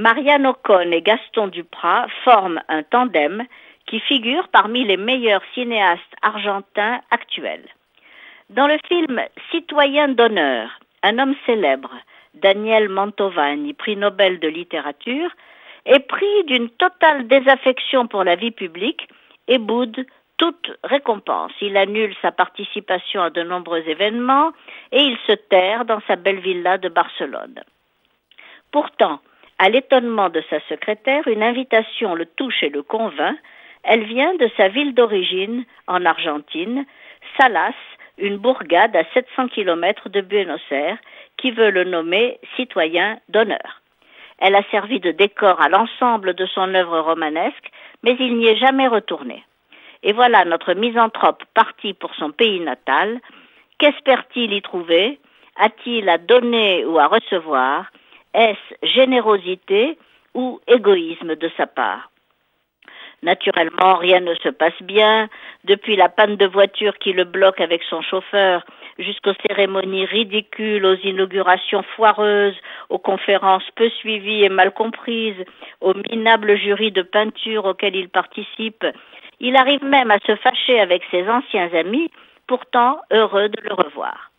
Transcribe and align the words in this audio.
Marianne 0.00 0.46
Ocon 0.46 0.92
et 0.92 1.02
Gaston 1.02 1.48
Duprat 1.48 2.06
forment 2.24 2.62
un 2.68 2.82
tandem 2.82 3.44
qui 3.84 4.00
figure 4.00 4.48
parmi 4.48 4.82
les 4.82 4.96
meilleurs 4.96 5.42
cinéastes 5.52 6.16
argentins 6.22 7.02
actuels. 7.10 7.68
Dans 8.48 8.66
le 8.66 8.78
film 8.88 9.20
Citoyen 9.50 10.08
d'honneur, 10.08 10.70
un 11.02 11.18
homme 11.18 11.34
célèbre, 11.44 11.92
Daniel 12.32 12.88
Mantovani, 12.88 13.74
prix 13.74 13.96
Nobel 13.96 14.40
de 14.40 14.48
littérature, 14.48 15.30
est 15.84 16.06
pris 16.08 16.44
d'une 16.46 16.70
totale 16.70 17.28
désaffection 17.28 18.06
pour 18.06 18.24
la 18.24 18.36
vie 18.36 18.52
publique 18.52 19.06
et 19.48 19.58
boude 19.58 20.06
toute 20.38 20.72
récompense. 20.82 21.52
Il 21.60 21.76
annule 21.76 22.14
sa 22.22 22.32
participation 22.32 23.20
à 23.20 23.28
de 23.28 23.42
nombreux 23.42 23.86
événements 23.86 24.52
et 24.92 25.02
il 25.02 25.18
se 25.26 25.32
terre 25.32 25.84
dans 25.84 26.00
sa 26.06 26.16
belle 26.16 26.40
villa 26.40 26.78
de 26.78 26.88
Barcelone. 26.88 27.60
Pourtant, 28.72 29.20
à 29.60 29.68
l'étonnement 29.68 30.30
de 30.30 30.42
sa 30.48 30.58
secrétaire, 30.70 31.28
une 31.28 31.42
invitation 31.42 32.14
le 32.14 32.24
touche 32.24 32.62
et 32.62 32.70
le 32.70 32.82
convainc. 32.82 33.36
Elle 33.84 34.04
vient 34.04 34.34
de 34.34 34.50
sa 34.56 34.68
ville 34.68 34.94
d'origine, 34.94 35.64
en 35.86 36.06
Argentine, 36.06 36.86
Salas, 37.38 37.74
une 38.16 38.38
bourgade 38.38 38.96
à 38.96 39.04
700 39.12 39.48
km 39.48 40.08
de 40.08 40.22
Buenos 40.22 40.62
Aires, 40.70 40.96
qui 41.36 41.50
veut 41.50 41.70
le 41.70 41.84
nommer 41.84 42.40
citoyen 42.56 43.18
d'honneur. 43.28 43.82
Elle 44.38 44.56
a 44.56 44.62
servi 44.70 44.98
de 44.98 45.10
décor 45.10 45.60
à 45.60 45.68
l'ensemble 45.68 46.32
de 46.32 46.46
son 46.46 46.74
œuvre 46.74 46.98
romanesque, 47.00 47.70
mais 48.02 48.16
il 48.18 48.38
n'y 48.38 48.46
est 48.46 48.56
jamais 48.56 48.88
retourné. 48.88 49.44
Et 50.02 50.14
voilà 50.14 50.46
notre 50.46 50.72
misanthrope 50.72 51.44
parti 51.52 51.92
pour 51.92 52.14
son 52.14 52.30
pays 52.30 52.60
natal. 52.60 53.20
Qu'espère-t-il 53.78 54.54
y 54.54 54.62
trouver? 54.62 55.18
A-t-il 55.56 56.08
à 56.08 56.16
donner 56.16 56.86
ou 56.86 56.98
à 56.98 57.08
recevoir? 57.08 57.90
Est-ce 58.34 58.86
générosité 58.86 59.98
ou 60.34 60.60
égoïsme 60.66 61.34
de 61.34 61.50
sa 61.56 61.66
part? 61.66 62.10
Naturellement, 63.22 63.96
rien 63.96 64.20
ne 64.20 64.34
se 64.36 64.48
passe 64.48 64.80
bien, 64.80 65.28
depuis 65.64 65.94
la 65.94 66.08
panne 66.08 66.36
de 66.36 66.46
voiture 66.46 66.96
qui 66.98 67.12
le 67.12 67.24
bloque 67.24 67.60
avec 67.60 67.82
son 67.82 68.00
chauffeur, 68.00 68.64
jusqu'aux 68.98 69.34
cérémonies 69.46 70.06
ridicules, 70.06 70.86
aux 70.86 70.96
inaugurations 70.96 71.82
foireuses, 71.96 72.56
aux 72.88 72.98
conférences 72.98 73.68
peu 73.74 73.90
suivies 73.90 74.44
et 74.44 74.48
mal 74.48 74.72
comprises, 74.72 75.44
aux 75.82 75.92
minables 76.10 76.56
jurys 76.56 76.92
de 76.92 77.02
peinture 77.02 77.66
auxquels 77.66 77.96
il 77.96 78.08
participe. 78.08 78.86
Il 79.38 79.56
arrive 79.56 79.84
même 79.84 80.10
à 80.10 80.18
se 80.20 80.36
fâcher 80.36 80.80
avec 80.80 81.02
ses 81.10 81.28
anciens 81.28 81.68
amis, 81.74 82.10
pourtant 82.46 83.00
heureux 83.10 83.50
de 83.50 83.60
le 83.62 83.74
revoir. 83.74 84.30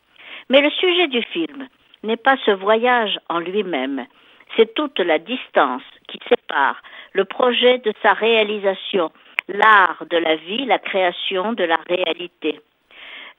Mais 0.50 0.62
le 0.62 0.72
sujet 0.72 1.08
du 1.08 1.22
film 1.22 1.68
n'est 2.04 2.18
pas 2.18 2.38
ce 2.46 2.52
voyage 2.52 3.20
en 3.30 3.40
lui-même, 3.40 4.06
c'est 4.56 4.74
toute 4.74 5.00
la 5.00 5.20
distance 5.20 5.84
qui 6.08 6.20
sépare 6.28 6.82
le 7.14 7.26
projet 7.26 7.78
de 7.80 7.94
sa 8.02 8.14
réalisation, 8.14 9.12
l'art 9.48 10.04
de 10.10 10.18
la 10.18 10.36
vie, 10.36 10.66
la 10.66 10.80
création 10.80 11.54
de 11.54 11.64
la 11.64 11.78
réalité. 11.88 12.60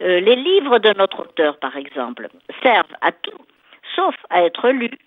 Euh, 0.02 0.20
les 0.20 0.36
livres 0.36 0.78
de 0.78 0.92
notre 0.96 1.20
auteur, 1.20 1.58
par 1.58 1.76
exemple, 1.76 2.28
servent 2.62 2.96
à 3.00 3.12
tout, 3.12 3.44
sauf 3.94 4.14
à 4.30 4.42
être 4.42 4.70
lus. 4.70 4.98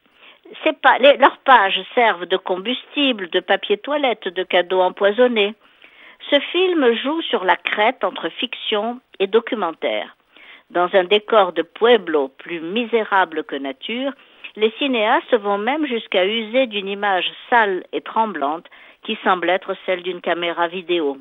Leurs 1.20 1.38
pages 1.40 1.82
servent 1.96 2.28
de 2.28 2.38
combustible, 2.38 3.30
de 3.30 3.40
papier 3.40 3.78
toilette, 3.78 4.28
de 4.28 4.44
cadeaux 4.44 4.82
empoisonnés. 4.82 5.56
Ce 6.30 6.40
film 6.40 6.94
joue 6.94 7.22
sur 7.24 7.44
la 7.44 7.56
crête 7.56 8.04
entre 8.04 8.30
fiction 8.30 9.00
et 9.20 9.28
documentaire. 9.28 10.16
Dans 10.72 10.90
un 10.94 11.04
décor 11.04 11.54
de 11.54 11.62
pueblo 11.62 12.30
plus 12.30 12.60
misérable 12.60 13.44
que 13.44 13.56
nature, 13.56 14.12
les 14.56 14.72
cinéastes 14.80 15.36
vont 15.36 15.58
même 15.58 15.86
jusqu'à 15.86 16.26
user 16.26 16.68
d'une 16.68 16.88
image 16.88 17.30
sale 17.50 17.84
et 17.94 18.02
tremblante 18.02 18.66
qui 19.04 19.18
semble 19.24 19.50
être 19.50 19.76
celle 19.86 20.02
d'une 20.02 20.22
caméra 20.22 20.68
vidéo. 20.68 21.18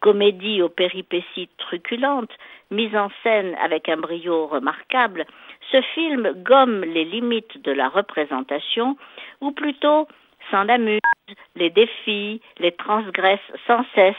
Comédie 0.00 0.60
aux 0.60 0.68
péripéties 0.68 1.48
truculentes, 1.56 2.32
mise 2.70 2.94
en 2.94 3.08
scène 3.22 3.56
avec 3.62 3.88
un 3.88 3.96
brio 3.96 4.46
remarquable, 4.46 5.24
ce 5.72 5.80
film 5.94 6.32
gomme 6.42 6.82
les 6.82 7.04
limites 7.04 7.62
de 7.62 7.72
la 7.72 7.88
représentation, 7.88 8.96
ou 9.40 9.52
plutôt 9.52 10.06
s'en 10.50 10.68
amuse, 10.68 11.00
les 11.56 11.70
défie, 11.70 12.42
les 12.58 12.72
transgresse 12.72 13.40
sans 13.66 13.84
cesse, 13.94 14.14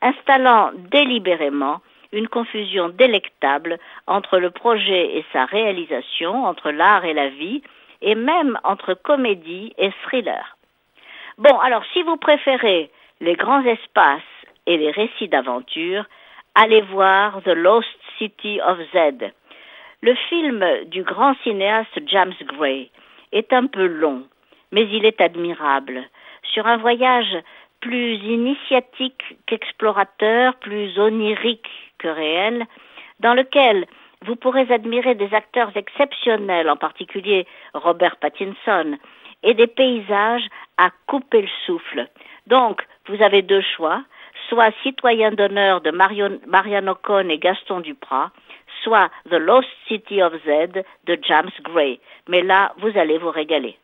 installant 0.00 0.70
délibérément 0.90 1.80
une 2.12 2.28
confusion 2.28 2.88
délectable 2.88 3.78
entre 4.06 4.38
le 4.38 4.50
projet 4.50 5.16
et 5.16 5.24
sa 5.32 5.44
réalisation, 5.44 6.44
entre 6.44 6.70
l'art 6.70 7.04
et 7.04 7.14
la 7.14 7.28
vie, 7.28 7.62
et 8.00 8.14
même 8.14 8.58
entre 8.64 8.94
comédie 8.94 9.74
et 9.78 9.90
thriller. 10.04 10.56
Bon, 11.36 11.58
alors 11.58 11.84
si 11.92 12.02
vous 12.02 12.16
préférez 12.16 12.90
les 13.20 13.34
grands 13.34 13.64
espaces 13.64 14.22
et 14.66 14.76
les 14.76 14.90
récits 14.90 15.28
d'aventure, 15.28 16.04
allez 16.54 16.82
voir 16.82 17.42
The 17.42 17.48
Lost 17.48 17.88
City 18.18 18.60
of 18.66 18.78
Z. 18.92 19.32
Le 20.00 20.14
film 20.28 20.64
du 20.86 21.02
grand 21.02 21.34
cinéaste 21.42 21.98
James 22.06 22.34
Gray 22.44 22.90
est 23.32 23.52
un 23.52 23.66
peu 23.66 23.86
long, 23.86 24.24
mais 24.72 24.84
il 24.84 25.04
est 25.04 25.20
admirable. 25.20 26.02
Sur 26.42 26.66
un 26.66 26.76
voyage 26.76 27.36
plus 27.80 28.14
initiatique 28.16 29.36
qu'explorateur, 29.46 30.54
plus 30.56 30.98
onirique 30.98 31.68
que 31.98 32.08
réel, 32.08 32.66
dans 33.20 33.34
lequel 33.34 33.86
vous 34.24 34.36
pourrez 34.36 34.72
admirer 34.72 35.14
des 35.14 35.32
acteurs 35.34 35.70
exceptionnels, 35.76 36.68
en 36.68 36.76
particulier 36.76 37.46
Robert 37.74 38.16
Pattinson, 38.16 38.98
et 39.42 39.54
des 39.54 39.68
paysages 39.68 40.46
à 40.76 40.90
couper 41.06 41.42
le 41.42 41.48
souffle. 41.66 42.08
Donc, 42.46 42.84
vous 43.06 43.22
avez 43.22 43.42
deux 43.42 43.62
choix, 43.76 44.02
soit 44.48 44.72
Citoyen 44.82 45.30
d'honneur 45.32 45.80
de 45.80 45.90
Marianne 45.90 46.88
Ocon 46.88 47.28
et 47.28 47.38
Gaston 47.38 47.80
Duprat, 47.80 48.32
soit 48.82 49.10
The 49.30 49.34
Lost 49.34 49.68
City 49.86 50.22
of 50.22 50.32
Z 50.44 50.82
de 51.06 51.18
James 51.22 51.50
Gray. 51.62 52.00
Mais 52.28 52.42
là, 52.42 52.72
vous 52.78 52.96
allez 52.98 53.18
vous 53.18 53.30
régaler. 53.30 53.78